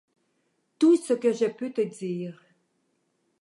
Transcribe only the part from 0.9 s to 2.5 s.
ce que je peux te dire.